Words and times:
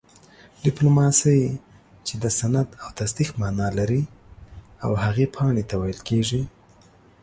ډيپلوماسۍ 0.65 1.41
چې 2.05 2.13
د 2.23 2.25
سند 2.39 2.67
او 2.83 2.89
تصديق 2.99 3.29
مانا 3.41 3.67
لري 3.79 4.01
او 4.83 4.91
هغې 5.03 5.25
پاڼي 5.35 5.63
ته 5.69 5.75
ويل 5.81 5.99
کيږي 6.09 6.41